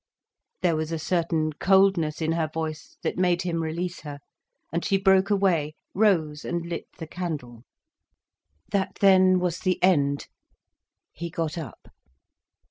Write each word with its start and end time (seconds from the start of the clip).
There 0.63 0.75
was 0.75 0.91
a 0.91 0.97
certain 0.97 1.53
coldness 1.53 2.23
in 2.23 2.31
her 2.31 2.49
voice 2.51 2.97
that 3.03 3.19
made 3.19 3.43
him 3.43 3.61
release 3.61 3.99
her, 3.99 4.17
and 4.73 4.83
she 4.83 4.97
broke 4.97 5.29
away, 5.29 5.75
rose 5.93 6.43
and 6.43 6.65
lit 6.65 6.87
the 6.97 7.05
candle. 7.05 7.65
That 8.71 8.95
then 8.95 9.37
was 9.37 9.59
the 9.59 9.77
end. 9.83 10.27
He 11.11 11.29
got 11.29 11.55
up. 11.55 11.91